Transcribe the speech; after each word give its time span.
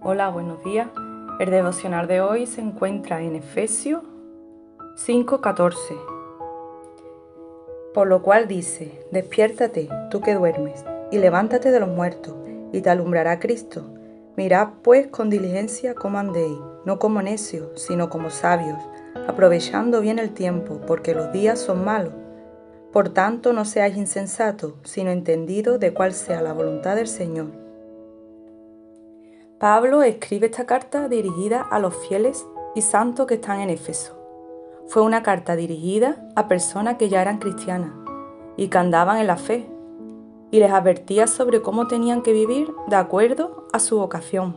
Hola, 0.00 0.28
buenos 0.28 0.62
días. 0.62 0.86
El 1.40 1.50
devocional 1.50 2.06
de 2.06 2.20
hoy 2.20 2.46
se 2.46 2.60
encuentra 2.60 3.20
en 3.22 3.34
Efesios 3.34 4.02
5:14. 4.94 5.96
Por 7.92 8.06
lo 8.06 8.22
cual 8.22 8.46
dice, 8.46 9.04
despiértate, 9.10 9.88
tú 10.10 10.20
que 10.20 10.34
duermes, 10.34 10.84
y 11.10 11.18
levántate 11.18 11.72
de 11.72 11.80
los 11.80 11.88
muertos, 11.88 12.34
y 12.72 12.80
te 12.80 12.90
alumbrará 12.90 13.40
Cristo. 13.40 13.82
Mirad 14.36 14.68
pues 14.82 15.08
con 15.08 15.30
diligencia 15.30 15.94
cómo 15.94 16.18
andéis, 16.18 16.58
no 16.84 17.00
como 17.00 17.20
necios, 17.20 17.68
sino 17.74 18.08
como 18.08 18.30
sabios, 18.30 18.78
aprovechando 19.26 20.00
bien 20.00 20.20
el 20.20 20.30
tiempo, 20.30 20.80
porque 20.86 21.12
los 21.12 21.32
días 21.32 21.58
son 21.58 21.84
malos. 21.84 22.14
Por 22.92 23.08
tanto, 23.08 23.52
no 23.52 23.64
seáis 23.64 23.96
insensatos, 23.96 24.74
sino 24.84 25.10
entendidos 25.10 25.80
de 25.80 25.92
cuál 25.92 26.12
sea 26.12 26.40
la 26.40 26.52
voluntad 26.52 26.94
del 26.94 27.08
Señor. 27.08 27.65
Pablo 29.58 30.02
escribe 30.02 30.46
esta 30.46 30.66
carta 30.66 31.08
dirigida 31.08 31.62
a 31.62 31.78
los 31.78 31.96
fieles 31.96 32.46
y 32.74 32.82
santos 32.82 33.26
que 33.26 33.34
están 33.34 33.60
en 33.60 33.70
Éfeso. 33.70 34.14
Fue 34.86 35.02
una 35.02 35.22
carta 35.22 35.56
dirigida 35.56 36.28
a 36.36 36.46
personas 36.46 36.96
que 36.96 37.08
ya 37.08 37.22
eran 37.22 37.38
cristianas 37.38 37.92
y 38.56 38.68
que 38.68 38.78
andaban 38.78 39.18
en 39.18 39.26
la 39.26 39.36
fe, 39.36 39.66
y 40.50 40.60
les 40.60 40.70
advertía 40.70 41.26
sobre 41.26 41.62
cómo 41.62 41.88
tenían 41.88 42.22
que 42.22 42.32
vivir 42.32 42.72
de 42.86 42.96
acuerdo 42.96 43.66
a 43.72 43.78
su 43.78 43.98
vocación. 43.98 44.56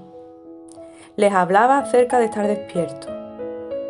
Les 1.15 1.33
hablaba 1.33 1.79
acerca 1.79 2.19
de 2.19 2.25
estar 2.25 2.45
despiertos, 2.47 3.11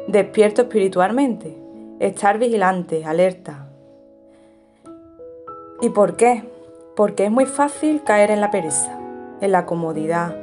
despiertos 0.08 0.66
espiritualmente, 0.66 1.58
estar 2.00 2.38
vigilantes, 2.40 3.06
alerta, 3.06 3.70
¿Y 5.82 5.90
por 5.92 6.18
qué? 6.18 6.44
Porque 6.96 7.24
es 7.24 7.32
muy 7.32 7.46
fácil 7.46 8.04
caer 8.04 8.32
en 8.32 8.42
la 8.42 8.52
pereza, 8.52 9.00
en 9.40 9.54
la 9.54 9.66
comodidad, 9.66 10.36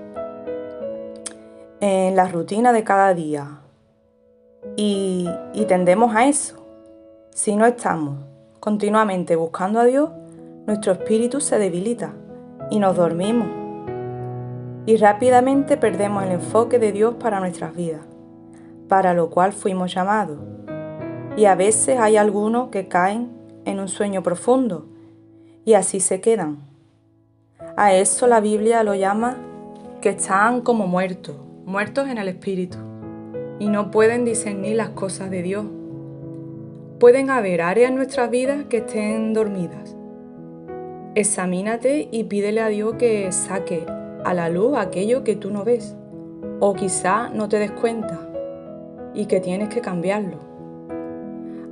en 1.81 2.17
la 2.17 2.29
rutina 2.29 2.73
de 2.73 2.85
cada 2.85 3.15
día. 3.15 3.61
Y, 4.77 5.29
tendemos 5.69 6.15
a 6.15 6.27
eso. 6.27 6.67
Si 7.31 7.55
no 7.57 7.67
estamos 7.67 8.19
continuamente 8.61 9.37
buscando 9.37 9.81
a 9.81 9.85
Dios, 9.85 10.11
nuestro 10.67 10.93
espíritu 10.93 11.41
se 11.41 11.59
debilita 11.59 12.13
y 12.71 12.79
nos 12.79 12.97
dormimos. 12.97 13.49
Y 14.87 14.97
rápidamente 14.97 15.77
perdemos 15.77 16.25
el 16.25 16.33
enfoque 16.33 16.79
de 16.79 16.93
Dios 16.93 17.15
para 17.15 17.41
nuestras 17.41 17.75
vidas, 17.75 18.03
para 18.89 19.15
lo 19.15 19.31
cual 19.31 19.53
fuimos 19.53 19.93
llamados. 19.93 20.39
Y 21.37 21.45
a 21.45 21.55
veces 21.55 21.99
hay 21.99 22.17
algunos 22.17 22.69
que 22.71 22.89
caen 22.89 23.31
en 23.65 23.81
un 23.81 23.89
sueño 23.89 24.23
profundo 24.23 24.87
y 25.65 25.75
así 25.75 26.01
se 26.01 26.21
quedan. 26.21 26.59
A 27.77 27.93
eso 27.93 28.27
la 28.27 28.41
Biblia 28.41 28.83
lo 28.83 28.95
llama 28.95 29.37
que 30.01 30.11
están 30.11 30.61
como 30.61 30.87
muertos, 30.87 31.37
muertos 31.67 32.09
en 32.09 32.17
el 32.17 32.29
espíritu, 32.29 32.79
y 33.59 33.69
no 33.69 33.91
pueden 33.91 34.25
discernir 34.25 34.77
las 34.77 34.91
cosas 34.91 35.31
de 35.31 35.43
Dios. 35.43 35.67
Pueden 37.01 37.29
haber 37.29 37.61
áreas 37.61 37.91
en 37.91 37.97
nuestras 37.97 38.31
vidas 38.31 38.67
que 38.71 38.79
estén 38.79 39.35
dormidas. 39.35 39.97
Examínate 41.17 42.09
y 42.13 42.25
pídele 42.25 42.61
a 42.61 42.69
Dios 42.69 42.95
que 42.95 43.33
saque 43.33 43.85
a 44.25 44.33
la 44.33 44.49
luz 44.49 44.79
aquello 44.79 45.25
que 45.25 45.35
tú 45.35 45.51
no 45.51 45.65
ves, 45.65 45.97
o 46.61 46.75
quizá 46.75 47.31
no 47.31 47.49
te 47.49 47.59
des 47.59 47.73
cuenta 47.73 48.31
y 49.13 49.27
que 49.27 49.41
tienes 49.41 49.69
que 49.69 49.81
cambiarlo. 49.81 50.39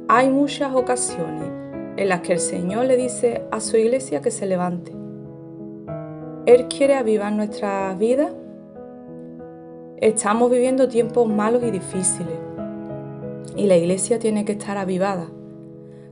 Hay 0.08 0.28
muchas 0.28 0.74
ocasiones 0.74 1.48
en 1.96 2.08
las 2.08 2.20
que 2.20 2.32
el 2.32 2.40
Señor 2.40 2.86
le 2.86 2.96
dice 2.96 3.44
a 3.52 3.60
su 3.60 3.76
iglesia 3.76 4.20
que 4.20 4.32
se 4.32 4.46
levante. 4.46 4.92
Él 6.46 6.66
quiere 6.66 6.96
avivar 6.96 7.32
nuestras 7.32 7.96
vidas. 7.96 8.32
Estamos 9.98 10.50
viviendo 10.50 10.88
tiempos 10.88 11.28
malos 11.28 11.62
y 11.62 11.70
difíciles 11.70 12.34
y 13.56 13.66
la 13.68 13.76
iglesia 13.76 14.18
tiene 14.18 14.44
que 14.44 14.52
estar 14.52 14.76
avivada. 14.76 15.28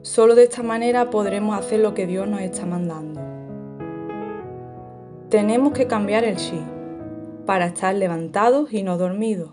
Solo 0.02 0.36
de 0.36 0.44
esta 0.44 0.62
manera 0.62 1.10
podremos 1.10 1.58
hacer 1.58 1.80
lo 1.80 1.92
que 1.92 2.06
Dios 2.06 2.28
nos 2.28 2.40
está 2.42 2.64
mandando. 2.64 3.20
Tenemos 5.30 5.72
que 5.72 5.88
cambiar 5.88 6.22
el 6.22 6.36
chi 6.36 6.60
para 7.44 7.66
estar 7.66 7.92
levantados 7.96 8.72
y 8.72 8.84
no 8.84 8.98
dormidos, 8.98 9.50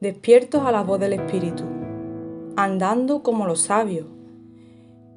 despiertos 0.00 0.64
a 0.64 0.72
la 0.72 0.82
voz 0.82 0.98
del 0.98 1.12
Espíritu, 1.12 1.62
andando 2.56 3.22
como 3.22 3.46
los 3.46 3.60
sabios, 3.60 4.06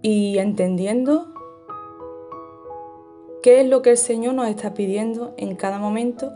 y 0.03 0.37
entendiendo 0.37 1.33
qué 3.41 3.61
es 3.61 3.67
lo 3.67 3.81
que 3.81 3.91
el 3.91 3.97
Señor 3.97 4.35
nos 4.35 4.47
está 4.47 4.75
pidiendo 4.75 5.33
en 5.37 5.55
cada 5.55 5.79
momento 5.79 6.33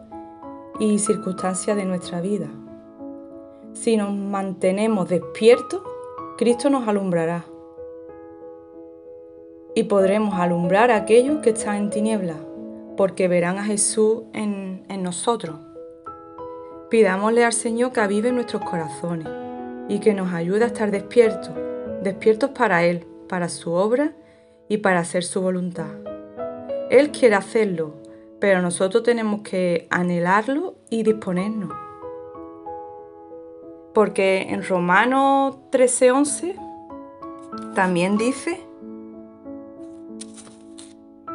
y 0.81 0.97
circunstancia 0.97 1.75
de 1.75 1.85
nuestra 1.85 2.21
vida. 2.21 2.47
Si 3.73 3.97
nos 3.97 4.11
mantenemos 4.11 5.07
despiertos, 5.07 5.83
Cristo 6.39 6.71
nos 6.71 6.87
alumbrará 6.87 7.45
y 9.75 9.83
podremos 9.83 10.33
alumbrar 10.39 10.89
a 10.89 10.95
aquellos 10.95 11.37
que 11.41 11.51
están 11.51 11.75
en 11.75 11.89
tinieblas, 11.91 12.37
porque 12.97 13.27
verán 13.27 13.59
a 13.59 13.63
Jesús 13.63 14.23
en, 14.33 14.83
en 14.89 15.03
nosotros. 15.03 15.55
Pidámosle 16.89 17.45
al 17.45 17.53
Señor 17.53 17.91
que 17.91 17.99
avive 17.99 18.31
nuestros 18.31 18.63
corazones 18.63 19.27
y 19.87 19.99
que 19.99 20.15
nos 20.15 20.33
ayude 20.33 20.63
a 20.63 20.67
estar 20.67 20.89
despiertos, 20.89 21.51
despiertos 22.01 22.49
para 22.49 22.83
Él, 22.85 23.05
para 23.29 23.49
su 23.49 23.71
obra 23.71 24.15
y 24.67 24.77
para 24.77 25.01
hacer 25.01 25.23
su 25.23 25.41
voluntad. 25.41 25.91
Él 26.89 27.11
quiere 27.11 27.35
hacerlo, 27.35 28.00
pero 28.41 28.63
nosotros 28.63 29.03
tenemos 29.03 29.41
que 29.41 29.87
anhelarlo 29.91 30.75
y 30.89 31.03
disponernos. 31.03 31.71
Porque 33.93 34.47
en 34.49 34.63
Romanos 34.63 35.57
13:11 35.69 36.55
también 37.75 38.17
dice, 38.17 38.59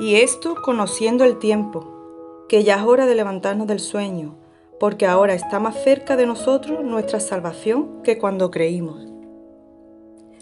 y 0.00 0.16
esto 0.16 0.56
conociendo 0.62 1.24
el 1.24 1.38
tiempo, 1.38 2.44
que 2.48 2.64
ya 2.64 2.76
es 2.76 2.82
hora 2.82 3.06
de 3.06 3.14
levantarnos 3.14 3.68
del 3.68 3.80
sueño, 3.80 4.34
porque 4.80 5.06
ahora 5.06 5.34
está 5.34 5.60
más 5.60 5.82
cerca 5.84 6.16
de 6.16 6.26
nosotros 6.26 6.84
nuestra 6.84 7.20
salvación 7.20 8.02
que 8.02 8.18
cuando 8.18 8.50
creímos. 8.50 9.06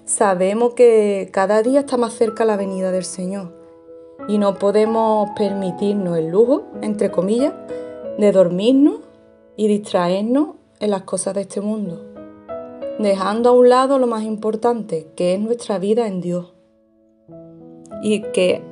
Sabemos 0.07 0.73
que 0.73 1.29
cada 1.31 1.63
día 1.63 1.81
está 1.81 1.99
más 1.99 2.15
cerca 2.15 2.47
la 2.47 2.57
venida 2.57 2.91
del 2.91 3.05
Señor 3.05 3.64
y 4.29 4.39
no 4.39 4.55
podemos 4.55 5.31
permitirnos 5.37 6.19
el 6.19 6.31
lujo, 6.31 6.65
entre 6.83 7.11
comillas, 7.11 7.55
de 8.19 8.33
dormirnos 8.33 9.01
y 9.57 9.69
distraernos 9.69 10.57
en 10.81 10.91
las 10.91 11.03
cosas 11.03 11.35
de 11.35 11.43
este 11.43 11.61
mundo, 11.61 12.01
dejando 12.99 13.51
a 13.51 13.53
un 13.53 13.69
lado 13.69 13.99
lo 13.99 14.07
más 14.07 14.23
importante, 14.23 15.09
que 15.17 15.35
es 15.35 15.41
nuestra 15.41 15.79
vida 15.79 16.07
en 16.07 16.21
Dios. 16.21 16.55
Y 18.03 18.23
que 18.33 18.63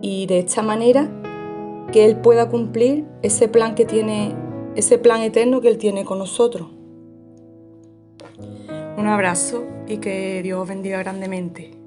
y 0.00 0.26
de 0.26 0.40
esta 0.40 0.62
manera 0.62 1.08
que 1.92 2.04
él 2.04 2.16
pueda 2.16 2.48
cumplir 2.48 3.04
ese 3.22 3.48
plan 3.48 3.74
que 3.74 3.84
tiene 3.84 4.34
ese 4.74 4.98
plan 4.98 5.20
eterno 5.20 5.60
que 5.60 5.68
él 5.68 5.78
tiene 5.78 6.04
con 6.04 6.18
nosotros. 6.18 6.68
Un 8.96 9.06
abrazo 9.06 9.64
y 9.86 9.98
que 9.98 10.42
Dios 10.42 10.66
bendiga 10.66 10.98
grandemente. 10.98 11.81